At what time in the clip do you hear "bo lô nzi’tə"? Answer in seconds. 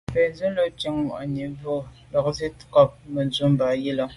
1.61-2.63